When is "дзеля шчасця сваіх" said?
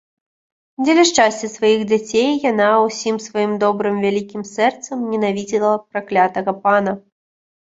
0.83-1.81